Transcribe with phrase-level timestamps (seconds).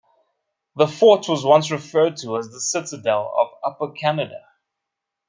[0.77, 4.41] The fort was once referred to as the "Citadel of Upper Canada".